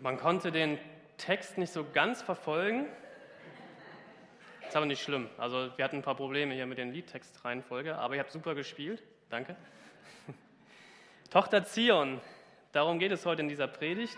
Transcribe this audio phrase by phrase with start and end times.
[0.00, 0.78] Man konnte den
[1.16, 2.86] Text nicht so ganz verfolgen.
[4.66, 5.28] Ist aber nicht schlimm.
[5.38, 9.02] Also wir hatten ein paar Probleme hier mit den Liedtextreihenfolge, aber ihr habt super gespielt.
[9.28, 9.56] Danke.
[11.30, 12.20] Tochter Zion,
[12.70, 14.16] darum geht es heute in dieser Predigt.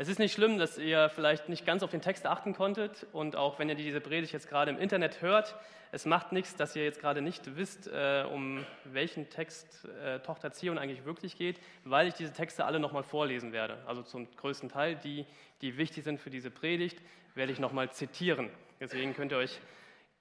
[0.00, 3.36] Es ist nicht schlimm, dass ihr vielleicht nicht ganz auf den Text achten konntet und
[3.36, 5.54] auch wenn ihr diese Predigt jetzt gerade im Internet hört,
[5.92, 10.52] es macht nichts, dass ihr jetzt gerade nicht wisst, äh, um welchen Text äh, Tochter
[10.52, 13.76] Zion eigentlich wirklich geht, weil ich diese Texte alle nochmal vorlesen werde.
[13.86, 15.26] Also zum größten Teil, die,
[15.60, 16.98] die wichtig sind für diese Predigt,
[17.34, 18.48] werde ich nochmal zitieren.
[18.80, 19.60] Deswegen könnt ihr euch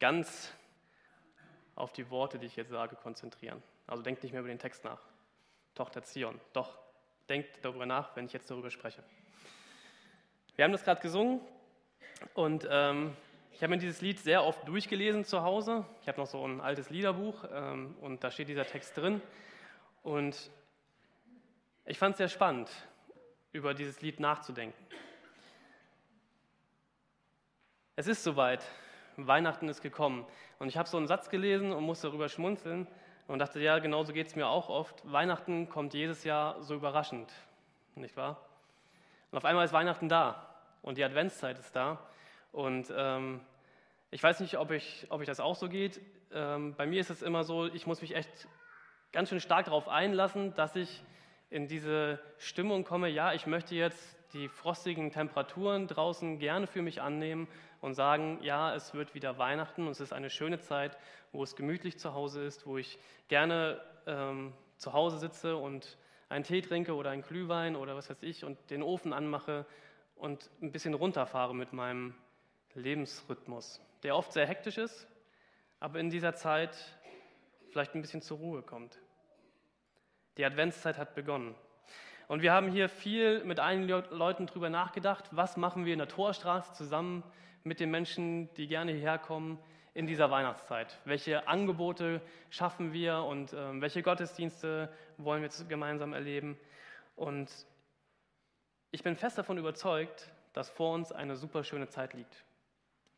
[0.01, 0.51] ganz
[1.75, 3.63] auf die Worte, die ich jetzt sage, konzentrieren.
[3.87, 4.99] Also denkt nicht mehr über den Text nach.
[5.73, 6.37] Tochter Zion.
[6.51, 6.77] Doch,
[7.29, 9.01] denkt darüber nach, wenn ich jetzt darüber spreche.
[10.59, 11.39] Wir haben das gerade gesungen
[12.33, 13.15] und ähm,
[13.53, 15.85] ich habe mir dieses Lied sehr oft durchgelesen zu Hause.
[16.01, 19.21] Ich habe noch so ein altes Liederbuch ähm, und da steht dieser Text drin.
[20.03, 20.51] Und
[21.85, 22.69] ich fand es sehr spannend,
[23.53, 24.77] über dieses Lied nachzudenken.
[27.95, 28.61] Es ist soweit,
[29.15, 30.25] Weihnachten ist gekommen.
[30.57, 32.85] Und ich habe so einen Satz gelesen und musste darüber schmunzeln
[33.29, 35.09] und dachte, ja, genau so geht es mir auch oft.
[35.09, 37.31] Weihnachten kommt jedes Jahr so überraschend,
[37.95, 38.45] nicht wahr?
[39.31, 40.48] Und auf einmal ist Weihnachten da
[40.81, 41.99] und die Adventszeit ist da.
[42.51, 43.41] Und ähm,
[44.11, 46.01] ich weiß nicht, ob, ich, ob ich das auch so geht.
[46.31, 48.47] Ähm, bei mir ist es immer so, ich muss mich echt
[49.11, 51.03] ganz schön stark darauf einlassen, dass ich
[51.49, 57.01] in diese Stimmung komme, ja, ich möchte jetzt die frostigen Temperaturen draußen gerne für mich
[57.01, 57.47] annehmen
[57.81, 60.97] und sagen, ja, es wird wieder Weihnachten und es ist eine schöne Zeit,
[61.31, 65.97] wo es gemütlich zu Hause ist, wo ich gerne ähm, zu Hause sitze und
[66.29, 69.65] einen Tee trinke oder einen Glühwein oder was weiß ich und den Ofen anmache
[70.19, 72.13] und ein bisschen runterfahre mit meinem
[72.75, 75.07] Lebensrhythmus, der oft sehr hektisch ist,
[75.79, 76.77] aber in dieser Zeit
[77.71, 78.99] vielleicht ein bisschen zur Ruhe kommt.
[80.37, 81.55] Die Adventszeit hat begonnen.
[82.27, 86.07] Und wir haben hier viel mit einigen Leuten darüber nachgedacht, was machen wir in der
[86.07, 87.23] Torstraße zusammen
[87.63, 89.57] mit den Menschen, die gerne hierher kommen
[89.93, 90.99] in dieser Weihnachtszeit.
[91.05, 96.57] Welche Angebote schaffen wir und äh, welche Gottesdienste wollen wir gemeinsam erleben?
[97.15, 97.49] Und
[98.91, 102.43] ich bin fest davon überzeugt, dass vor uns eine super schöne Zeit liegt.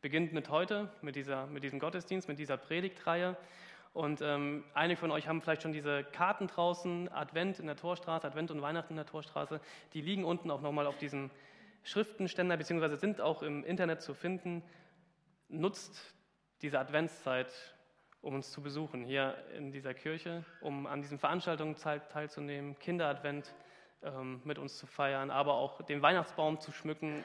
[0.02, 3.36] Beginnt mit heute, mit, dieser, mit diesem Gottesdienst, mit dieser Predigtreihe.
[3.94, 8.26] Und ähm, einige von euch haben vielleicht schon diese Karten draußen, Advent in der Torstraße,
[8.26, 9.60] Advent und Weihnachten in der Torstraße.
[9.94, 11.30] Die liegen unten auch nochmal auf diesem
[11.84, 14.62] Schriftenständer, beziehungsweise sind auch im Internet zu finden.
[15.48, 16.14] Nutzt
[16.60, 17.52] diese Adventszeit,
[18.20, 23.71] um uns zu besuchen hier in dieser Kirche, um an diesen Veranstaltungen teilzunehmen, Kinderadvent ähm,
[24.44, 27.24] mit uns zu feiern, aber auch den Weihnachtsbaum zu schmücken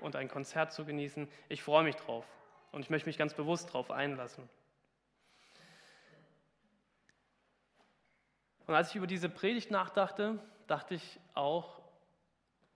[0.00, 1.28] und ein Konzert zu genießen.
[1.48, 2.24] Ich freue mich drauf
[2.72, 4.48] und ich möchte mich ganz bewusst darauf einlassen.
[8.66, 11.82] Und als ich über diese Predigt nachdachte, dachte ich auch,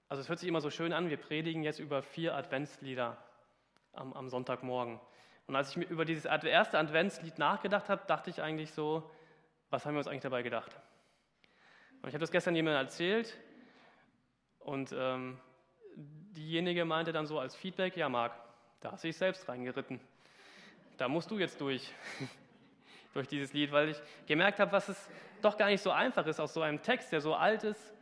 [0.08, 3.16] also es hört sich immer so schön an, wir predigen jetzt über vier Adventslieder
[3.92, 5.00] am, am Sonntagmorgen.
[5.46, 9.10] Und als ich mir über dieses erste Adventslied nachgedacht habe, dachte ich eigentlich so,
[9.70, 10.78] was haben wir uns eigentlich dabei gedacht?
[12.02, 13.36] Und ich habe das gestern jemandem erzählt
[14.60, 15.40] und ähm,
[15.96, 18.32] diejenige meinte dann so als Feedback, ja Marc,
[18.80, 20.00] da hast du dich selbst reingeritten.
[20.96, 21.92] Da musst du jetzt durch,
[23.14, 25.10] durch dieses Lied, weil ich gemerkt habe, was es
[25.42, 27.92] doch gar nicht so einfach ist, aus so einem Text, der so alt ist,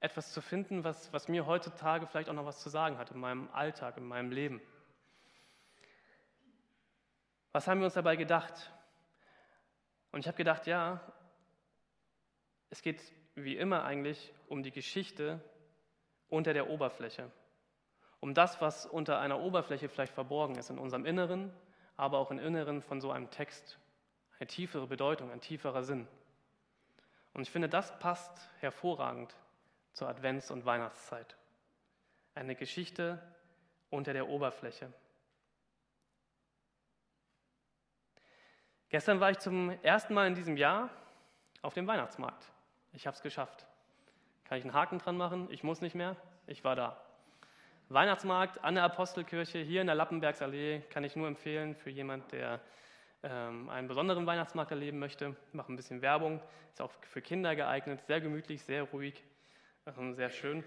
[0.00, 3.18] etwas zu finden, was, was mir heutzutage vielleicht auch noch was zu sagen hat in
[3.18, 4.60] meinem Alltag, in meinem Leben.
[7.52, 8.70] Was haben wir uns dabei gedacht?
[10.12, 11.00] Und ich habe gedacht, ja,
[12.70, 13.00] es geht
[13.34, 15.40] wie immer eigentlich um die Geschichte
[16.28, 17.30] unter der Oberfläche.
[18.20, 21.52] Um das, was unter einer Oberfläche vielleicht verborgen ist, in unserem Inneren,
[21.96, 23.78] aber auch im Inneren von so einem Text.
[24.38, 26.06] Eine tiefere Bedeutung, ein tieferer Sinn.
[27.32, 29.34] Und ich finde, das passt hervorragend
[29.92, 31.36] zur Advents- und Weihnachtszeit.
[32.34, 33.22] Eine Geschichte
[33.90, 34.92] unter der Oberfläche.
[38.90, 40.90] Gestern war ich zum ersten Mal in diesem Jahr
[41.62, 42.50] auf dem Weihnachtsmarkt.
[42.92, 43.66] Ich habe es geschafft.
[44.44, 45.48] Kann ich einen Haken dran machen?
[45.50, 46.16] Ich muss nicht mehr.
[46.46, 47.00] Ich war da.
[47.90, 52.60] Weihnachtsmarkt an der Apostelkirche hier in der Lappenbergsallee kann ich nur empfehlen für jemand, der
[53.22, 55.36] ähm, einen besonderen Weihnachtsmarkt erleben möchte.
[55.48, 56.42] Ich mache ein bisschen Werbung.
[56.72, 58.02] Ist auch für Kinder geeignet.
[58.06, 59.22] Sehr gemütlich, sehr ruhig,
[59.86, 60.64] ähm, sehr schön.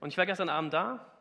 [0.00, 1.11] Und ich war gestern Abend da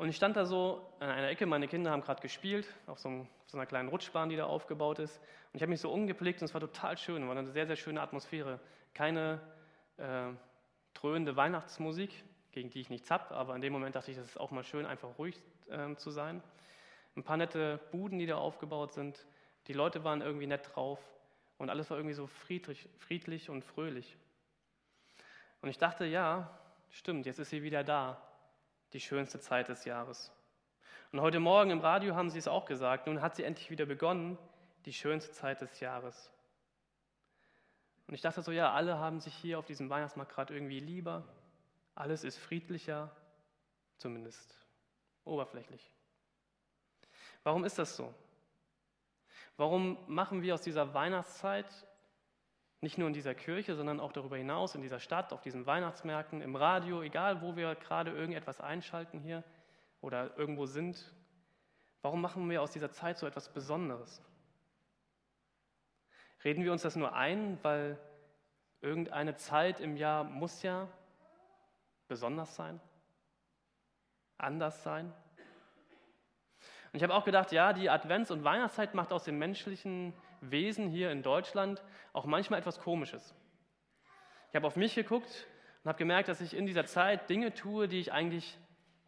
[0.00, 1.44] und ich stand da so an einer Ecke.
[1.44, 4.46] Meine Kinder haben gerade gespielt auf so, einem, auf so, einer kleinen Rutschbahn, die da
[4.46, 5.18] aufgebaut ist.
[5.18, 7.20] Und ich habe mich so umgeblickt und es war total schön.
[7.20, 8.60] Es war eine sehr, sehr schöne Atmosphäre.
[8.94, 9.42] Keine
[9.98, 10.28] äh,
[10.94, 14.40] dröhnende Weihnachtsmusik, gegen die ich nichts habe, aber in dem Moment dachte ich, das ist
[14.40, 15.38] auch mal schön, einfach ruhig
[15.68, 16.42] äh, zu sein.
[17.14, 19.26] Ein paar nette Buden, die da aufgebaut sind.
[19.66, 20.98] Die Leute waren irgendwie nett drauf
[21.58, 24.16] und alles war irgendwie so friedlich, friedlich und fröhlich.
[25.60, 26.58] Und ich dachte, ja,
[26.88, 28.29] stimmt, jetzt ist sie wieder da,
[28.92, 30.32] die schönste Zeit des Jahres.
[31.12, 33.86] Und heute Morgen im Radio haben sie es auch gesagt, nun hat sie endlich wieder
[33.86, 34.38] begonnen,
[34.84, 36.30] die schönste Zeit des Jahres.
[38.06, 41.24] Und ich dachte so, ja, alle haben sich hier auf diesem Weihnachtsmarkt gerade irgendwie lieber,
[41.94, 43.10] alles ist friedlicher,
[43.98, 44.56] zumindest
[45.24, 45.90] oberflächlich.
[47.42, 48.14] Warum ist das so?
[49.56, 51.66] Warum machen wir aus dieser Weihnachtszeit
[52.80, 56.40] nicht nur in dieser Kirche, sondern auch darüber hinaus, in dieser Stadt, auf diesen Weihnachtsmärkten,
[56.40, 59.44] im Radio, egal wo wir gerade irgendetwas einschalten hier
[60.00, 61.12] oder irgendwo sind,
[62.00, 64.22] warum machen wir aus dieser Zeit so etwas Besonderes?
[66.42, 67.98] Reden wir uns das nur ein, weil
[68.80, 70.88] irgendeine Zeit im Jahr muss ja
[72.08, 72.80] besonders sein,
[74.38, 75.12] anders sein?
[76.92, 80.88] Und ich habe auch gedacht, ja, die Advents- und Weihnachtszeit macht aus dem menschlichen Wesen
[80.88, 81.82] hier in Deutschland
[82.12, 83.34] auch manchmal etwas Komisches.
[84.48, 85.46] Ich habe auf mich geguckt
[85.82, 88.58] und habe gemerkt, dass ich in dieser Zeit Dinge tue, die ich eigentlich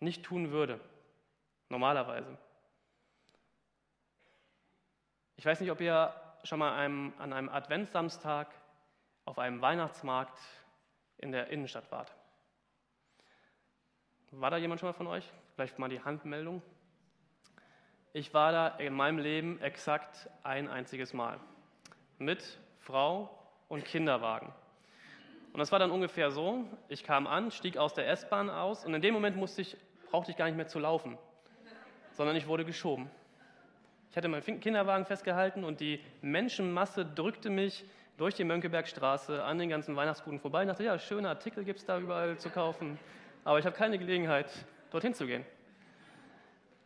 [0.00, 0.80] nicht tun würde,
[1.68, 2.38] normalerweise.
[5.36, 6.14] Ich weiß nicht, ob ihr
[6.44, 8.48] schon mal einem, an einem Adventssamstag
[9.24, 10.38] auf einem Weihnachtsmarkt
[11.18, 12.14] in der Innenstadt wart.
[14.30, 15.30] War da jemand schon mal von euch?
[15.54, 16.62] Vielleicht mal die Handmeldung.
[18.14, 21.40] Ich war da in meinem Leben exakt ein einziges Mal
[22.18, 23.30] mit Frau
[23.68, 24.52] und Kinderwagen.
[25.54, 28.92] Und das war dann ungefähr so, ich kam an, stieg aus der S-Bahn aus und
[28.92, 29.78] in dem Moment musste ich,
[30.10, 31.16] brauchte ich gar nicht mehr zu laufen,
[32.10, 33.10] sondern ich wurde geschoben.
[34.10, 37.82] Ich hatte meinen Kinderwagen festgehalten und die Menschenmasse drückte mich
[38.18, 40.64] durch die Mönckebergstraße an den ganzen Weihnachtsbuden vorbei.
[40.64, 42.98] Ich dachte, ja, schöne Artikel gibt es da überall zu kaufen,
[43.42, 44.50] aber ich habe keine Gelegenheit,
[44.90, 45.46] dorthin zu gehen.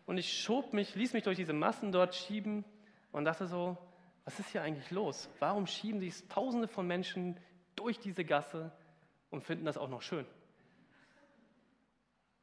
[0.07, 2.65] Und ich schob mich, ließ mich durch diese Massen dort schieben
[3.13, 3.77] und dachte so,
[4.25, 5.29] was ist hier eigentlich los?
[5.41, 7.39] Warum schieben sich Tausende von Menschen
[7.75, 8.73] durch diese Gasse
[9.31, 10.27] und finden das auch noch schön?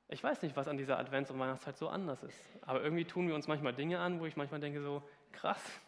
[0.09, 3.27] Ich weiß nicht, was an dieser Advents- und Weihnachtszeit so anders ist, aber irgendwie tun
[3.27, 5.01] wir uns manchmal Dinge an, wo ich manchmal denke so,
[5.31, 5.81] krass.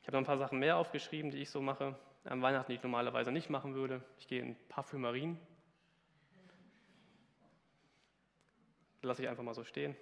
[0.00, 2.76] Ich habe noch ein paar Sachen mehr aufgeschrieben, die ich so mache, am Weihnachten, die
[2.76, 4.02] ich normalerweise nicht machen würde.
[4.18, 5.38] Ich gehe in Parfümerien,
[9.04, 9.96] lasse ich einfach mal so stehen.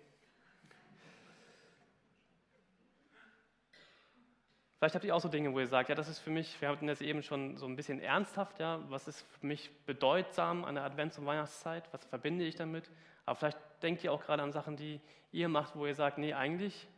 [4.78, 6.68] Vielleicht habt ihr auch so Dinge, wo ihr sagt, ja, das ist für mich, wir
[6.68, 10.74] hatten das eben schon so ein bisschen ernsthaft, ja, was ist für mich bedeutsam an
[10.74, 12.90] der Advents- und Weihnachtszeit, was verbinde ich damit?
[13.24, 15.00] Aber vielleicht denkt ihr auch gerade an Sachen, die
[15.30, 16.88] ihr macht, wo ihr sagt, nee, eigentlich,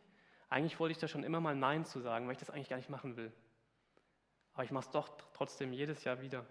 [0.49, 2.77] eigentlich wollte ich da schon immer mal Nein zu sagen, weil ich das eigentlich gar
[2.77, 3.31] nicht machen will.
[4.53, 6.43] Aber ich mache es doch trotzdem jedes Jahr wieder.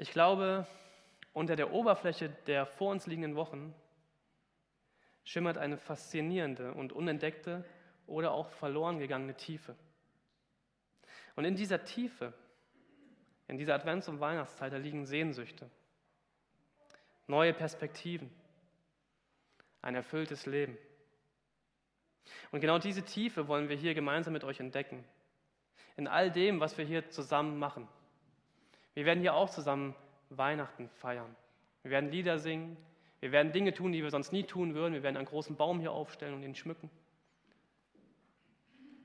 [0.00, 0.64] Ich glaube,
[1.32, 3.74] unter der Oberfläche der vor uns liegenden Wochen
[5.24, 7.64] schimmert eine faszinierende und unentdeckte
[8.06, 9.74] oder auch verloren gegangene Tiefe.
[11.34, 12.32] Und in dieser Tiefe,
[13.48, 15.68] in dieser Advents- und Weihnachtszeit, da liegen Sehnsüchte,
[17.26, 18.30] neue Perspektiven,
[19.82, 20.78] ein erfülltes Leben.
[22.52, 25.04] Und genau diese Tiefe wollen wir hier gemeinsam mit euch entdecken.
[25.96, 27.88] In all dem, was wir hier zusammen machen.
[28.98, 29.94] Wir werden hier auch zusammen
[30.28, 31.36] Weihnachten feiern.
[31.82, 32.76] Wir werden Lieder singen.
[33.20, 34.92] Wir werden Dinge tun, die wir sonst nie tun würden.
[34.92, 36.90] Wir werden einen großen Baum hier aufstellen und ihn schmücken.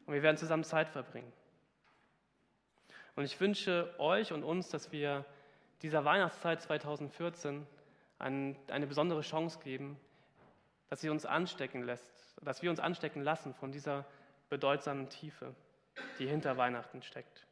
[0.07, 1.31] Und wir werden zusammen Zeit verbringen.
[3.15, 5.25] Und ich wünsche euch und uns, dass wir
[5.83, 7.67] dieser Weihnachtszeit 2014
[8.17, 9.99] eine besondere Chance geben,
[10.89, 14.07] dass sie uns anstecken lässt, dass wir uns anstecken lassen von dieser
[14.49, 15.53] bedeutsamen Tiefe,
[16.17, 17.45] die hinter Weihnachten steckt.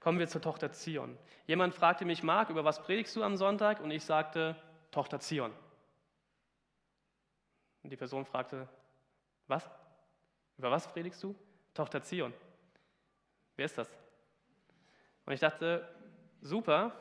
[0.00, 1.16] Kommen wir zur Tochter Zion.
[1.46, 3.80] Jemand fragte mich, Marc, über was predigst du am Sonntag?
[3.80, 4.56] Und ich sagte,
[4.90, 5.52] Tochter Zion.
[7.82, 8.66] Und die Person fragte,
[9.46, 9.68] was?
[10.56, 11.34] Über was predigst du?
[11.74, 12.32] Tochter Zion.
[13.56, 13.94] Wer ist das?
[15.26, 15.86] Und ich dachte,
[16.40, 16.92] super,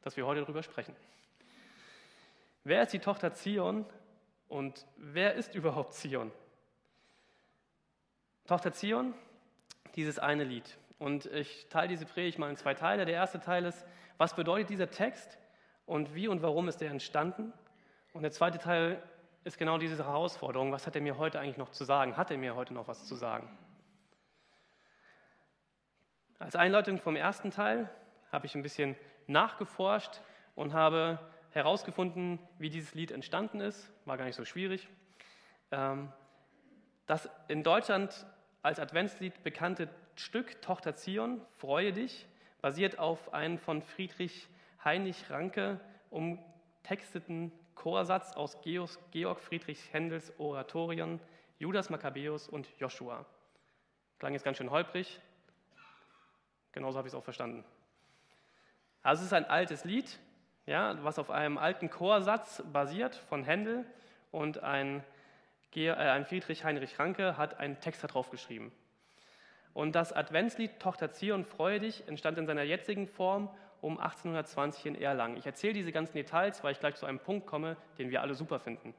[0.00, 0.96] dass wir heute darüber sprechen.
[2.64, 3.84] Wer ist die Tochter Zion
[4.48, 6.32] und wer ist überhaupt Zion?
[8.46, 9.14] Tochter Zion,
[9.96, 10.78] dieses eine Lied.
[11.02, 13.04] Und ich teile diese Predigt mal in zwei Teile.
[13.04, 13.84] Der erste Teil ist,
[14.18, 15.36] was bedeutet dieser Text
[15.84, 17.52] und wie und warum ist er entstanden?
[18.12, 19.02] Und der zweite Teil
[19.42, 20.70] ist genau diese Herausforderung.
[20.70, 22.16] Was hat er mir heute eigentlich noch zu sagen?
[22.16, 23.48] Hat er mir heute noch was zu sagen?
[26.38, 27.90] Als Einleitung vom ersten Teil
[28.30, 28.94] habe ich ein bisschen
[29.26, 30.20] nachgeforscht
[30.54, 31.18] und habe
[31.50, 33.90] herausgefunden, wie dieses Lied entstanden ist.
[34.04, 34.88] War gar nicht so schwierig.
[35.72, 36.12] Ähm,
[37.06, 38.24] das in Deutschland
[38.62, 42.26] als Adventslied bekannte Stück Tochter Zion, Freue dich,
[42.60, 44.48] basiert auf einem von Friedrich
[44.84, 51.20] Heinrich Ranke umtexteten Chorsatz aus Georg Friedrich Händels Oratorien
[51.58, 53.24] Judas Makkabäus und Joshua.
[54.18, 55.20] Klang jetzt ganz schön holprig.
[56.72, 57.64] Genauso habe ich es auch verstanden.
[59.02, 60.18] Also es ist ein altes Lied,
[60.66, 63.84] ja, was auf einem alten Chorsatz basiert von Händel
[64.30, 65.04] und ein,
[65.74, 68.72] äh, Friedrich Heinrich Ranke hat einen Text darauf geschrieben.
[69.74, 73.48] Und das Adventslied Tochter Zion, freue dich entstand in seiner jetzigen Form
[73.80, 75.36] um 1820 in Erlangen.
[75.36, 78.34] Ich erzähle diese ganzen Details, weil ich gleich zu einem Punkt komme, den wir alle
[78.34, 78.94] super finden.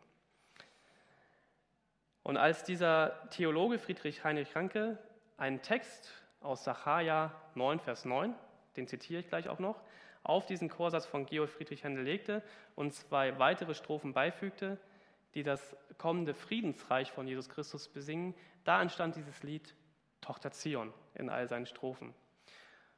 [2.24, 4.98] Und als dieser Theologe Friedrich Heinrich Ranke
[5.38, 6.12] einen Text
[6.42, 8.34] aus Sacharja 9, Vers 9,
[8.76, 9.82] den zitiere ich gleich auch noch,
[10.24, 12.42] auf diesen Chorsatz von Georg Friedrich Händel legte
[12.76, 14.78] und zwei weitere Strophen beifügte,
[15.36, 19.76] die das kommende Friedensreich von Jesus Christus besingen, da entstand dieses Lied
[20.24, 22.14] Tochter Zion in all seinen Strophen.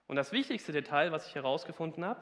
[0.08, 2.22] Und das wichtigste Detail, was ich herausgefunden habe,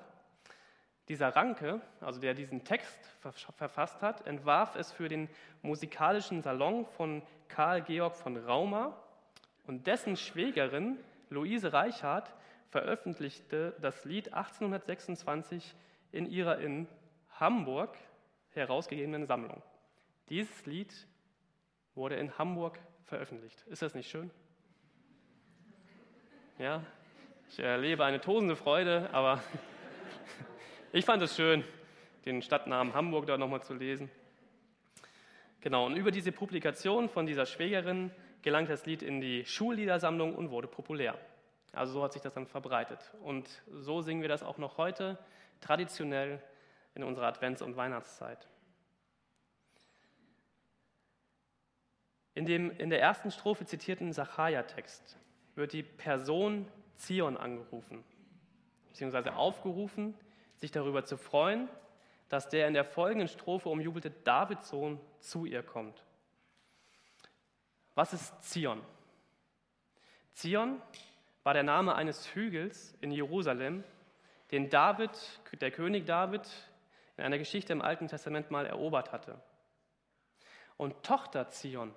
[1.09, 5.29] dieser Ranke, also der diesen Text verfasst hat, entwarf es für den
[5.61, 8.97] musikalischen Salon von Karl Georg von Rauma
[9.67, 10.97] und dessen Schwägerin
[11.29, 12.33] Luise Reichardt
[12.69, 15.75] veröffentlichte das Lied 1826
[16.11, 16.87] in ihrer in
[17.31, 17.97] Hamburg
[18.51, 19.61] herausgegebenen Sammlung.
[20.29, 20.93] Dieses Lied
[21.95, 23.61] wurde in Hamburg veröffentlicht.
[23.67, 24.31] Ist das nicht schön?
[26.59, 26.83] Ja,
[27.49, 29.41] ich erlebe eine tosende Freude, aber
[30.93, 31.63] ich fand es schön,
[32.25, 34.11] den Stadtnamen Hamburg da nochmal zu lesen.
[35.61, 38.11] Genau, und über diese Publikation von dieser Schwägerin
[38.43, 41.17] gelangt das Lied in die Schulliedersammlung und wurde populär.
[41.71, 42.99] Also so hat sich das dann verbreitet.
[43.23, 45.17] Und so singen wir das auch noch heute,
[45.59, 46.39] traditionell
[46.93, 48.47] in unserer Advents- und Weihnachtszeit.
[52.35, 55.17] In dem in der ersten Strophe zitierten Sacharja-Text
[55.55, 58.03] wird die Person Zion angerufen,
[58.89, 60.15] beziehungsweise aufgerufen,
[60.55, 61.69] sich darüber zu freuen,
[62.29, 66.03] dass der in der folgenden Strophe umjubelte Davids Sohn zu ihr kommt.
[67.95, 68.81] Was ist Zion?
[70.33, 70.81] Zion
[71.43, 73.83] war der Name eines Hügels in Jerusalem,
[74.51, 75.11] den David,
[75.59, 76.41] der König David,
[77.17, 79.39] in einer Geschichte im Alten Testament mal erobert hatte.
[80.77, 81.93] Und Tochter Zion,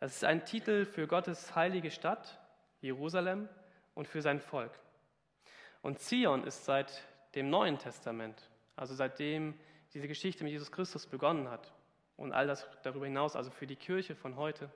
[0.00, 2.40] das ist ein Titel für Gottes heilige Stadt,
[2.80, 3.48] Jerusalem,
[3.94, 4.72] und für sein Volk.
[5.82, 7.02] Und Zion ist seit
[7.34, 9.58] dem Neuen Testament, also seitdem
[9.92, 11.72] diese Geschichte mit Jesus Christus begonnen hat
[12.16, 14.70] und all das darüber hinaus, also für die Kirche von heute,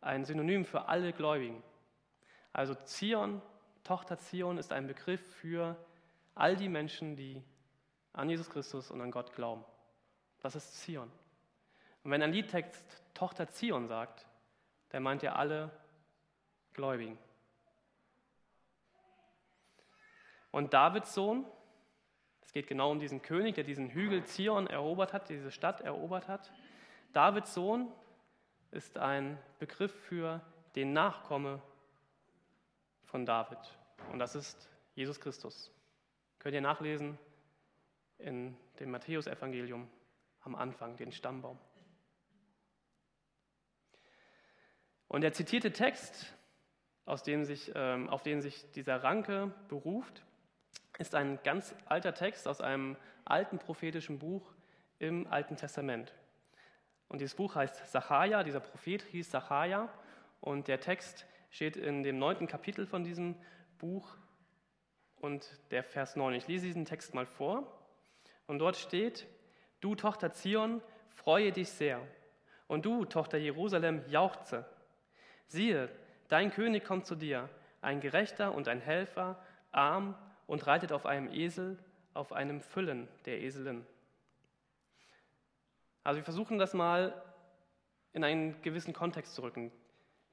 [0.00, 1.62] ein Synonym für alle Gläubigen.
[2.52, 3.42] Also Zion,
[3.84, 5.76] Tochter Zion ist ein Begriff für
[6.34, 7.42] all die Menschen, die
[8.12, 9.64] an Jesus Christus und an Gott glauben.
[10.40, 11.10] Das ist Zion.
[12.04, 14.27] Und wenn ein Liedtext Tochter Zion sagt,
[14.90, 15.70] dann meint er alle
[16.72, 17.18] Gläubigen.
[20.50, 21.44] Und Davids Sohn,
[22.40, 26.28] es geht genau um diesen König, der diesen Hügel Zion erobert hat, diese Stadt erobert
[26.28, 26.50] hat.
[27.12, 27.92] Davids Sohn
[28.70, 30.40] ist ein Begriff für
[30.74, 31.60] den Nachkomme
[33.04, 33.58] von David.
[34.12, 35.70] Und das ist Jesus Christus.
[36.38, 37.18] Könnt ihr nachlesen
[38.18, 39.88] in dem Matthäusevangelium
[40.42, 41.58] am Anfang, den Stammbaum.
[45.08, 46.34] Und der zitierte Text,
[47.04, 50.22] aus dem sich, ähm, auf den sich dieser Ranke beruft,
[50.98, 54.54] ist ein ganz alter Text aus einem alten prophetischen Buch
[54.98, 56.12] im Alten Testament.
[57.08, 59.88] Und dieses Buch heißt Sacharja, dieser Prophet hieß Sacharja
[60.40, 63.34] und der Text steht in dem neunten Kapitel von diesem
[63.78, 64.16] Buch
[65.16, 66.34] und der Vers 9.
[66.34, 67.66] Ich lese diesen Text mal vor.
[68.46, 69.26] Und dort steht,
[69.80, 72.00] du Tochter Zion, freue dich sehr.
[72.66, 74.66] Und du, Tochter Jerusalem, jauchze.
[75.48, 75.88] Siehe,
[76.28, 77.48] dein König kommt zu dir,
[77.80, 80.14] ein Gerechter und ein Helfer, arm
[80.46, 81.78] und reitet auf einem Esel,
[82.14, 83.86] auf einem Füllen der Eselin.
[86.04, 87.22] Also wir versuchen das mal
[88.12, 89.72] in einen gewissen Kontext zu rücken.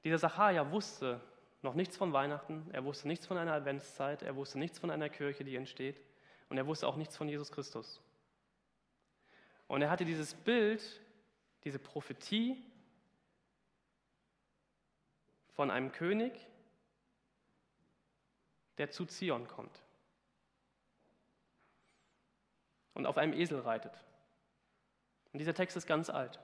[0.04, 1.20] Dieser Sacharja wusste
[1.62, 5.08] noch nichts von Weihnachten, er wusste nichts von einer Adventszeit, er wusste nichts von einer
[5.08, 6.00] Kirche, die entsteht
[6.48, 8.00] und er wusste auch nichts von Jesus Christus.
[9.66, 10.82] Und er hatte dieses Bild,
[11.64, 12.62] diese Prophetie
[15.56, 16.32] von einem König,
[18.78, 19.82] der zu Zion kommt
[22.92, 23.92] und auf einem Esel reitet.
[25.32, 26.38] Und dieser Text ist ganz alt.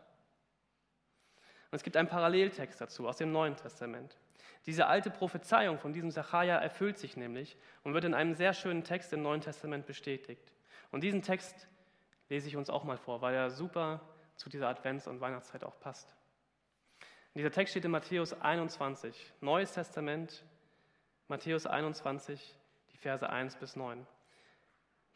[1.71, 4.19] Und es gibt einen Paralleltext dazu aus dem Neuen Testament.
[4.67, 8.85] Diese alte Prophezeiung von diesem Sacharja erfüllt sich nämlich und wird in einem sehr schönen
[8.85, 10.53] Text im Neuen Testament bestätigt.
[10.91, 11.69] Und diesen Text
[12.29, 14.01] lese ich uns auch mal vor, weil er super
[14.37, 16.15] zu dieser Advents- und Weihnachtszeit auch passt.
[17.35, 20.45] Und dieser Text steht in Matthäus 21, Neues Testament,
[21.29, 22.59] Matthäus 21,
[22.93, 24.07] die Verse 1 bis 9.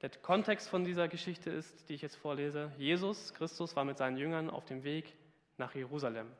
[0.00, 4.16] Der Kontext von dieser Geschichte ist, die ich jetzt vorlese, Jesus Christus war mit seinen
[4.16, 5.14] Jüngern auf dem Weg
[5.58, 6.32] nach Jerusalem.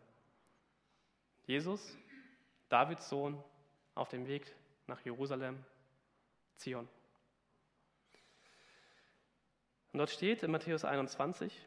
[1.47, 1.95] Jesus,
[2.71, 3.43] Davids Sohn,
[3.95, 4.55] auf dem Weg
[4.87, 5.63] nach Jerusalem,
[6.57, 6.89] Zion.
[9.93, 11.67] Und dort steht in Matthäus 21,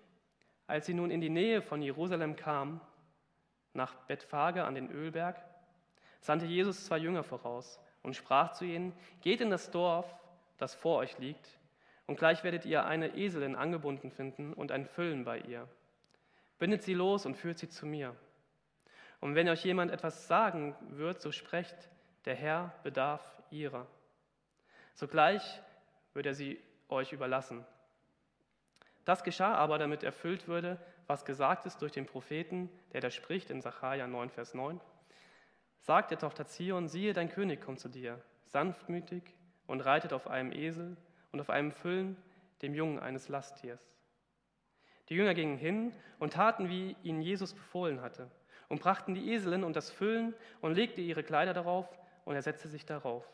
[0.65, 2.81] als sie nun in die Nähe von Jerusalem kamen,
[3.73, 5.38] nach Bethphage an den Ölberg,
[6.21, 10.13] sandte Jesus zwei Jünger voraus und sprach zu ihnen, geht in das Dorf,
[10.57, 11.59] das vor euch liegt,
[12.07, 15.67] und gleich werdet ihr eine Eselin angebunden finden und ein Füllen bei ihr.
[16.57, 18.15] Bindet sie los und führt sie zu mir.
[19.19, 21.89] Und wenn euch jemand etwas sagen wird, so sprecht,
[22.25, 23.21] der Herr bedarf
[23.51, 23.85] ihrer.
[24.95, 25.61] Sogleich
[26.13, 26.59] wird er sie
[26.89, 27.63] euch überlassen.
[29.05, 33.49] Das geschah aber, damit erfüllt würde, was gesagt ist durch den Propheten, der da spricht
[33.49, 34.79] in Sacharja 9, Vers 9.
[35.79, 39.23] Sagt der Tochter Zion, siehe, dein König kommt zu dir, sanftmütig
[39.65, 40.97] und reitet auf einem Esel
[41.31, 42.15] und auf einem Füllen,
[42.61, 43.81] dem Jungen eines Lasttiers.
[45.09, 48.29] Die Jünger gingen hin und taten, wie ihnen Jesus befohlen hatte,
[48.67, 51.87] und brachten die Eselin und das Füllen und legte ihre Kleider darauf,
[52.23, 53.25] und er setzte sich darauf.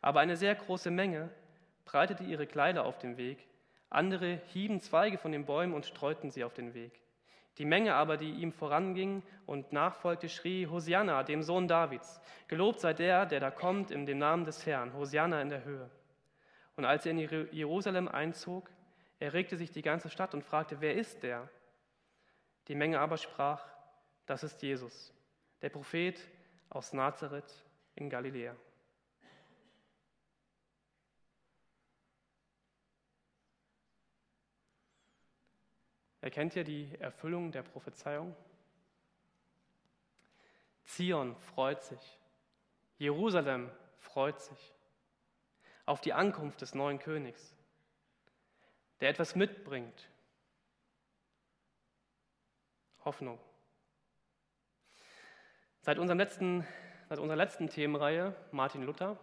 [0.00, 1.28] Aber eine sehr große Menge
[1.84, 3.46] breitete ihre Kleider auf dem Weg,
[3.94, 7.00] andere hieben Zweige von den Bäumen und streuten sie auf den Weg.
[7.58, 12.94] Die Menge aber, die ihm voranging und nachfolgte, schrie, Hosianna, dem Sohn Davids, gelobt sei
[12.94, 15.90] der, der da kommt in dem Namen des Herrn, Hosianna in der Höhe.
[16.76, 17.18] Und als er in
[17.52, 18.70] Jerusalem einzog,
[19.18, 21.48] erregte sich die ganze Stadt und fragte, wer ist der?
[22.68, 23.62] Die Menge aber sprach,
[24.24, 25.12] das ist Jesus,
[25.60, 26.18] der Prophet
[26.70, 28.56] aus Nazareth in Galiläa.
[36.22, 38.34] Erkennt ihr die Erfüllung der Prophezeiung?
[40.84, 42.18] Zion freut sich,
[42.96, 44.72] Jerusalem freut sich
[45.84, 47.56] auf die Ankunft des neuen Königs,
[49.00, 50.08] der etwas mitbringt.
[53.04, 53.40] Hoffnung.
[55.80, 56.64] Seit, unserem letzten,
[57.08, 59.18] seit unserer letzten Themenreihe, Martin Luther,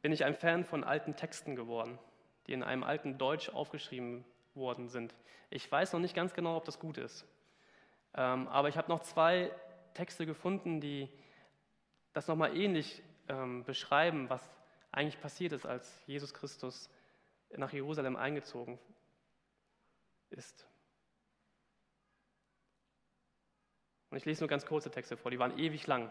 [0.00, 1.98] bin ich ein Fan von alten Texten geworden,
[2.46, 4.24] die in einem alten Deutsch aufgeschrieben
[4.58, 5.14] worden sind.
[5.50, 7.26] Ich weiß noch nicht ganz genau, ob das gut ist.
[8.14, 9.50] Ähm, aber ich habe noch zwei
[9.94, 11.08] Texte gefunden, die
[12.12, 14.42] das nochmal ähnlich ähm, beschreiben, was
[14.92, 16.90] eigentlich passiert ist, als Jesus Christus
[17.56, 18.78] nach Jerusalem eingezogen
[20.30, 20.66] ist.
[24.10, 26.10] Und ich lese nur ganz kurze Texte vor, die waren ewig lang.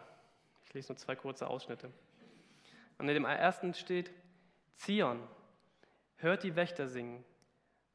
[0.66, 1.92] Ich lese nur zwei kurze Ausschnitte.
[2.98, 4.12] Und in dem ersten steht,
[4.76, 5.28] Zion,
[6.18, 7.24] hört die Wächter singen,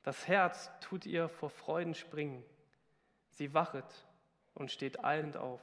[0.02, 2.44] das Herz tut ihr vor Freuden springen,
[3.30, 4.06] sie wachet
[4.54, 5.60] und steht eilend auf.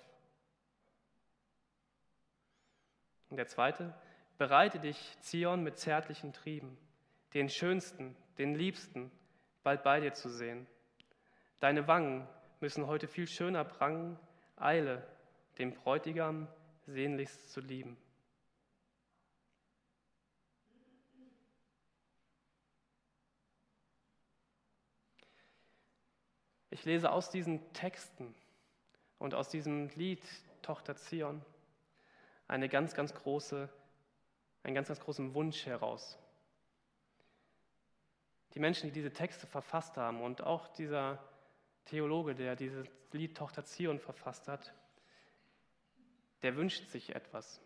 [3.30, 3.93] Und der zweite,
[4.38, 6.78] bereite dich, Zion, mit zärtlichen Trieben,
[7.34, 9.12] den schönsten, den liebsten,
[9.63, 10.65] bald bei dir zu sehen.
[11.60, 12.28] Deine Wangen
[12.60, 14.17] müssen heute viel schöner prangen
[14.56, 15.06] Eile,
[15.58, 16.47] dem Bräutigam
[16.88, 17.97] sehnlichst zu lieben.
[26.71, 28.34] Ich lese aus diesen Texten
[29.17, 30.23] und aus diesem Lied
[30.62, 31.43] Tochter Zion
[32.47, 33.69] eine ganz, ganz große,
[34.63, 36.17] einen ganz, ganz großen Wunsch heraus.
[38.53, 41.23] Die Menschen, die diese Texte verfasst haben und auch dieser
[41.86, 44.73] Theologe, der dieses Lied Tochter Zion verfasst hat,
[46.41, 47.62] der wünscht sich etwas.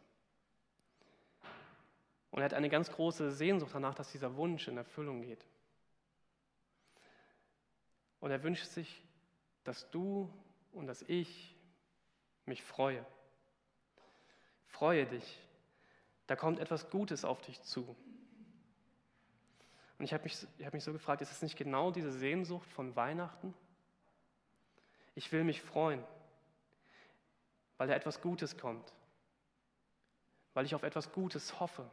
[2.32, 5.46] Und er hat eine ganz große Sehnsucht danach, dass dieser Wunsch in Erfüllung geht.
[8.24, 9.04] Und er wünscht sich,
[9.66, 10.32] dass du
[10.72, 11.58] und dass ich
[12.46, 13.06] mich freue.
[14.68, 15.42] Freue dich.
[16.28, 17.82] Da kommt etwas Gutes auf dich zu.
[20.00, 22.96] Und ich habe mich, hab mich so gefragt, ist es nicht genau diese Sehnsucht von
[22.96, 23.54] Weihnachten?
[25.16, 26.02] Ich will mich freuen,
[27.78, 28.94] weil da etwas Gutes kommt,
[30.54, 31.92] weil ich auf etwas Gutes hoffe,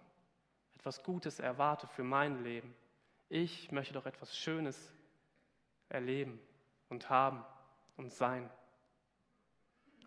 [0.77, 2.73] etwas Gutes erwarte für mein Leben.
[3.29, 4.95] Ich möchte doch etwas Schönes
[5.91, 6.41] erleben
[6.89, 7.45] und haben
[7.97, 8.49] und sein.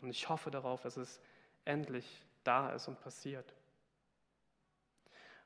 [0.02, 1.22] Und ich hoffe darauf, dass es
[1.64, 3.54] endlich da ist und passiert.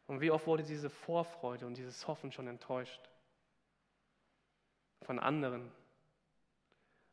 [0.08, 3.02] Und wie oft wurde diese Vorfreude und dieses Hoffen schon enttäuscht?
[5.02, 5.70] Von anderen,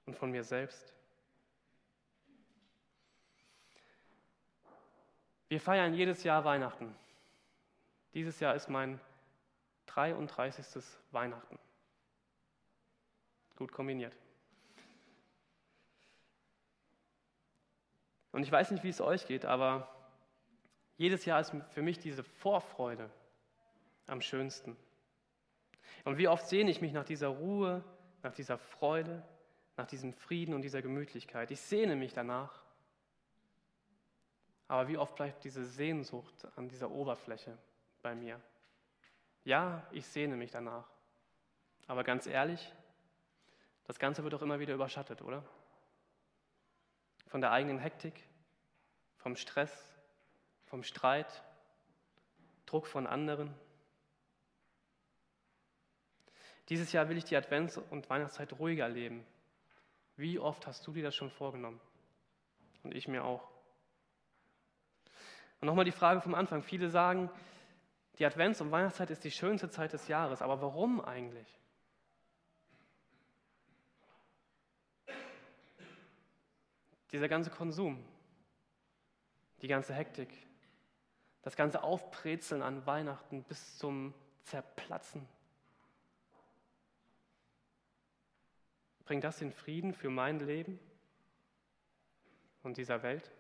[0.07, 0.93] und von mir selbst.
[5.49, 6.95] Wir feiern jedes Jahr Weihnachten.
[8.13, 9.01] Dieses Jahr ist mein
[9.87, 10.83] 33.
[11.11, 11.59] Weihnachten.
[13.57, 14.17] Gut kombiniert.
[18.33, 19.89] Und ich weiß nicht, wie es euch geht, aber
[20.97, 23.11] jedes Jahr ist für mich diese Vorfreude
[24.07, 24.77] am schönsten.
[26.05, 27.85] Und wie oft sehne ich mich nach dieser Ruhe,
[28.23, 29.23] nach dieser Freude,
[29.77, 31.51] nach diesem Frieden und dieser Gemütlichkeit.
[31.51, 32.63] Ich sehne mich danach.
[34.69, 37.57] Aber wie oft bleibt diese Sehnsucht an dieser Oberfläche
[38.03, 38.41] bei mir?
[39.45, 40.89] Ja, ich sehne mich danach.
[41.87, 42.73] Aber ganz ehrlich,
[43.85, 45.45] das Ganze wird auch immer wieder überschattet, oder?
[47.27, 48.23] Von der eigenen Hektik,
[49.19, 49.73] vom Stress,
[50.67, 51.43] vom Streit,
[52.67, 53.55] Druck von anderen.
[56.69, 59.27] Dieses Jahr will ich die Advents- und Weihnachtszeit ruhiger leben.
[60.17, 61.81] Wie oft hast du dir das schon vorgenommen?
[62.83, 63.51] Und ich mir auch.
[65.61, 66.63] Und nochmal die Frage vom Anfang.
[66.63, 67.31] Viele sagen,
[68.19, 70.41] die Advents- und Weihnachtszeit ist die schönste Zeit des Jahres.
[70.41, 71.49] Aber warum eigentlich?
[77.15, 78.05] Dieser ganze Konsum,
[79.63, 80.37] die ganze Hektik,
[81.43, 85.25] das ganze Aufbrezeln an Weihnachten bis zum Zerplatzen.
[89.05, 90.81] Bringt das den Frieden für mein Leben
[92.65, 93.31] und dieser Welt,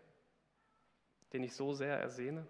[1.32, 2.46] den ich so sehr ersehne?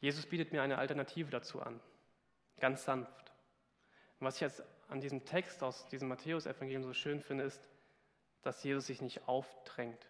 [0.00, 1.78] Jesus bietet mir eine Alternative dazu an,
[2.58, 3.23] ganz sanft.
[4.24, 7.68] Und was ich jetzt an diesem Text aus diesem Matthäus-Evangelium so schön finde, ist,
[8.40, 10.08] dass Jesus sich nicht aufdrängt.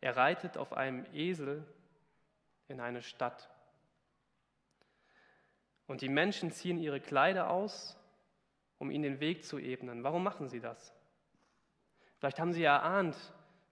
[0.00, 1.64] Er reitet auf einem Esel
[2.66, 3.48] in eine Stadt.
[5.86, 7.96] Und die Menschen ziehen ihre Kleider aus,
[8.78, 10.02] um ihnen den Weg zu ebnen.
[10.02, 10.92] Warum machen sie das?
[12.18, 13.16] Vielleicht haben sie erahnt,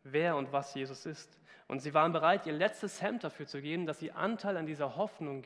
[0.05, 1.41] wer und was Jesus ist.
[1.67, 4.95] Und sie waren bereit, ihr letztes Hemd dafür zu geben, dass sie Anteil an dieser
[4.95, 5.43] Hoffnung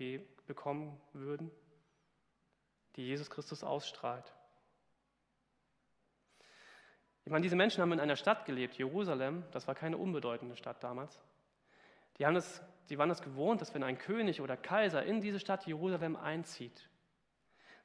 [0.47, 1.51] bekommen würden,
[2.96, 4.33] die Jesus Christus ausstrahlt.
[7.24, 10.83] Ich meine, diese Menschen haben in einer Stadt gelebt, Jerusalem, das war keine unbedeutende Stadt
[10.83, 11.20] damals.
[12.18, 15.38] Die, haben das, die waren es gewohnt, dass wenn ein König oder Kaiser in diese
[15.38, 16.88] Stadt Jerusalem einzieht,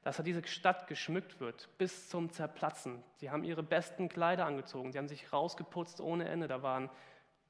[0.02, 3.04] dass er diese Stadt geschmückt wird bis zum Zerplatzen.
[3.18, 6.48] Sie haben ihre besten Kleider angezogen, sie haben sich rausgeputzt ohne Ende.
[6.48, 6.90] Da waren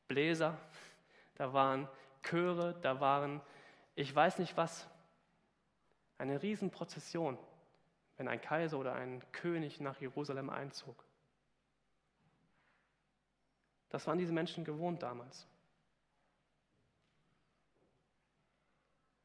[0.08, 0.58] Bläser,
[1.36, 1.88] da waren
[2.24, 3.42] Chöre, da waren,
[3.96, 4.88] ich weiß nicht was,
[6.18, 7.38] eine Riesenprozession,
[8.18, 11.04] wenn ein Kaiser oder ein König nach Jerusalem einzog.
[13.90, 15.48] Das waren diese Menschen gewohnt damals.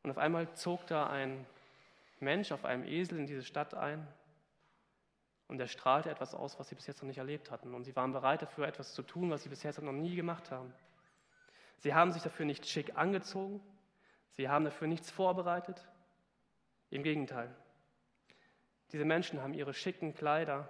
[0.02, 1.46] Und auf einmal zog da ein
[2.20, 4.06] Mensch auf einem Esel in diese Stadt ein
[5.48, 7.74] und er strahlte etwas aus, was sie bis jetzt noch nicht erlebt hatten.
[7.74, 10.50] Und sie waren bereit dafür, etwas zu tun, was sie bis jetzt noch nie gemacht
[10.50, 10.72] haben.
[11.78, 13.60] Sie haben sich dafür nicht schick angezogen,
[14.30, 15.86] sie haben dafür nichts vorbereitet.
[16.90, 17.54] Im Gegenteil.
[18.92, 20.68] Diese Menschen haben ihre schicken Kleider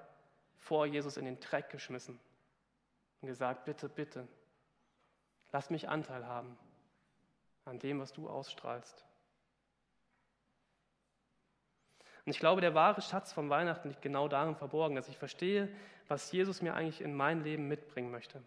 [0.56, 2.20] vor Jesus in den Dreck geschmissen
[3.20, 4.28] und gesagt, bitte, bitte,
[5.50, 6.56] lass mich Anteil haben
[7.64, 9.04] an dem, was du ausstrahlst.
[12.24, 15.68] Und ich glaube, der wahre Schatz von Weihnachten liegt genau darin verborgen, dass ich verstehe,
[16.06, 18.42] was Jesus mir eigentlich in mein Leben mitbringen möchte.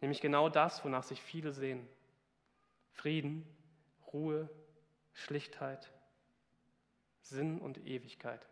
[0.00, 1.88] Nämlich genau das, wonach sich viele sehen.
[2.92, 3.46] Frieden,
[4.12, 4.50] Ruhe,
[5.14, 5.90] Schlichtheit,
[7.28, 8.46] Sinn und Ewigkeit.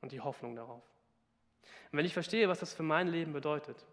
[0.00, 0.84] Und die Hoffnung darauf.
[1.90, 3.84] Und wenn ich verstehe, was das für mein Leben bedeutet,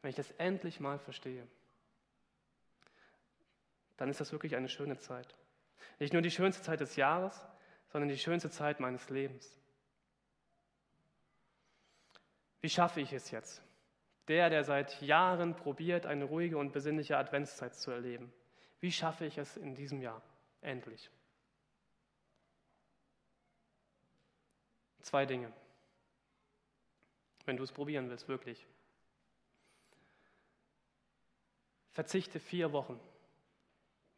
[0.00, 1.46] wenn ich das endlich mal verstehe,
[3.96, 5.34] dann ist das wirklich eine schöne Zeit.
[5.98, 7.46] Nicht nur die schönste Zeit des Jahres,
[7.88, 9.58] sondern die schönste Zeit meines Lebens.
[12.60, 13.62] Wie schaffe ich es jetzt?
[14.28, 18.32] Der, der seit Jahren probiert, eine ruhige und besinnliche Adventszeit zu erleben.
[18.84, 20.20] Wie schaffe ich es in diesem Jahr?
[20.60, 21.10] Endlich.
[25.00, 25.50] Zwei Dinge.
[27.46, 28.66] Wenn du es probieren willst, wirklich.
[31.92, 33.00] Verzichte vier Wochen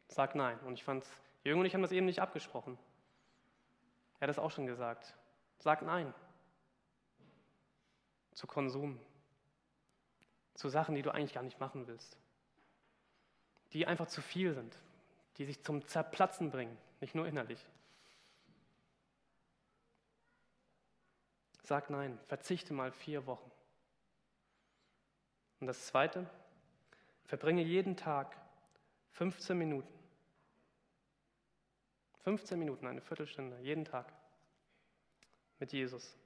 [0.08, 0.58] Sag nein.
[0.64, 1.08] Und ich fand's,
[1.44, 2.76] Jürgen und ich haben das eben nicht abgesprochen.
[4.18, 5.14] Er hat es auch schon gesagt.
[5.58, 6.12] Sag nein.
[8.32, 8.98] Zu Konsum.
[10.54, 12.18] Zu Sachen, die du eigentlich gar nicht machen willst.
[13.72, 14.76] Die einfach zu viel sind.
[15.38, 16.76] Die sich zum Zerplatzen bringen.
[17.00, 17.64] Nicht nur innerlich.
[21.62, 22.18] Sag nein.
[22.26, 23.50] Verzichte mal vier Wochen.
[25.60, 26.28] Und das Zweite,
[27.24, 28.36] verbringe jeden Tag
[29.12, 29.96] 15 Minuten
[32.26, 34.12] 15 Minuten, eine Viertelstunde, jeden Tag
[35.60, 36.16] mit Jesus.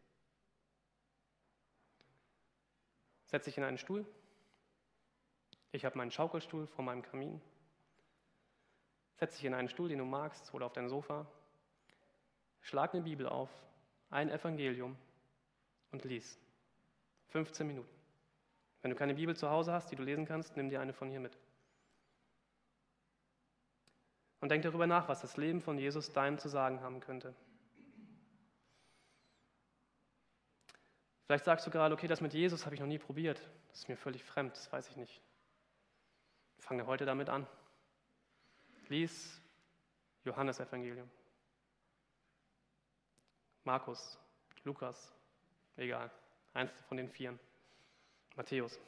[3.26, 4.07] Setz dich in einen Stuhl.
[5.72, 7.40] Ich habe meinen Schaukelstuhl vor meinem Kamin.
[9.16, 11.26] Setz dich in einen Stuhl, den du magst, oder auf dein Sofa.
[12.62, 13.50] Schlag eine Bibel auf,
[14.11, 14.96] ein Evangelium
[15.92, 16.38] und lies.
[17.28, 17.88] 15 Minuten.
[18.83, 21.11] Wenn du keine Bibel zu Hause hast, die du lesen kannst, nimm dir eine von
[21.11, 21.37] hier mit.
[24.40, 27.35] Und denk darüber nach, was das Leben von Jesus deinem zu sagen haben könnte.
[31.26, 33.40] Vielleicht sagst du gerade, okay, das mit Jesus habe ich noch nie probiert.
[33.68, 35.20] Das ist mir völlig fremd, das weiß ich nicht.
[36.61, 37.46] Fange heute damit an.
[38.88, 39.40] Lies
[40.25, 41.11] Johannes Evangelium.
[43.64, 44.18] Markus,
[44.64, 45.12] Lukas,
[45.77, 46.11] egal,
[46.55, 47.38] eins von den vieren.
[48.37, 48.79] Matthäus.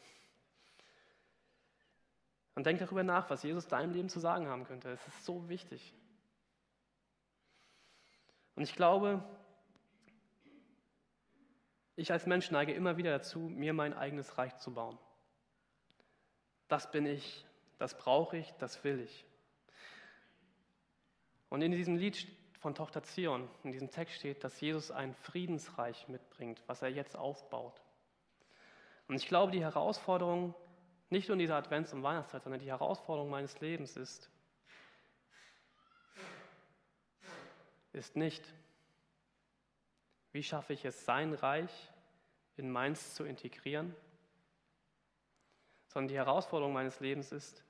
[2.54, 4.90] Und denk darüber nach, was Jesus deinem Leben zu sagen haben könnte.
[4.90, 5.94] Es ist so wichtig.
[8.54, 9.24] Und ich glaube,
[11.96, 14.98] ich als Mensch neige immer wieder dazu, mir mein eigenes Reich zu bauen.
[16.68, 17.46] Das bin ich,
[17.82, 19.26] das brauche ich, das will ich.
[21.48, 22.28] Und in diesem Lied
[22.60, 27.16] von Tochter Zion, in diesem Text steht, dass Jesus ein Friedensreich mitbringt, was er jetzt
[27.16, 27.82] aufbaut.
[29.08, 30.54] Und ich glaube, die Herausforderung,
[31.10, 34.30] nicht nur in dieser Advents- und Weihnachtszeit, sondern die Herausforderung meines Lebens ist,
[37.92, 38.44] ist nicht,
[40.30, 41.90] wie schaffe ich es, sein Reich
[42.56, 43.92] in meins zu integrieren,
[45.88, 47.64] sondern die Herausforderung meines Lebens ist,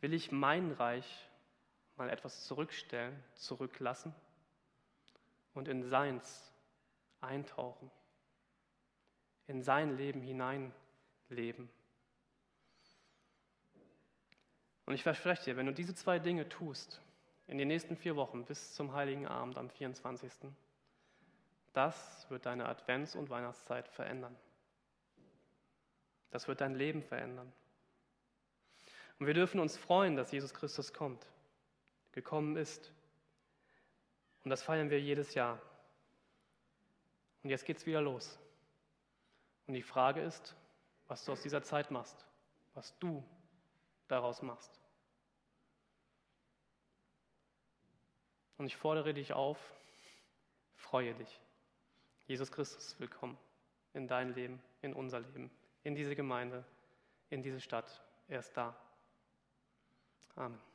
[0.00, 1.28] will ich mein Reich
[1.96, 4.14] mal etwas zurückstellen, zurücklassen
[5.54, 6.52] und in seins
[7.20, 7.90] eintauchen
[9.46, 11.68] in sein Leben hineinleben.
[14.86, 17.00] Und ich verspreche dir, wenn du diese zwei Dinge tust,
[17.46, 20.30] in den nächsten vier Wochen bis zum Heiligen Abend am 24.
[21.72, 24.36] Das wird deine Advents- und Weihnachtszeit verändern.
[26.30, 27.52] Das wird dein Leben verändern.
[29.18, 31.26] Und wir dürfen uns freuen, dass Jesus Christus kommt,
[32.12, 32.92] gekommen ist.
[34.44, 35.60] Und das feiern wir jedes Jahr.
[37.42, 38.38] Und jetzt geht es wieder los.
[39.66, 40.56] Und die Frage ist,
[41.08, 42.26] was du aus dieser Zeit machst,
[42.74, 43.22] was du
[44.08, 44.80] daraus machst.
[48.56, 49.58] Und ich fordere dich auf,
[50.76, 51.40] freue dich.
[52.26, 53.36] Jesus Christus ist willkommen
[53.92, 55.50] in dein Leben, in unser Leben,
[55.82, 56.64] in diese Gemeinde,
[57.30, 58.02] in diese Stadt.
[58.28, 58.74] Er ist da.
[60.36, 60.73] Amen.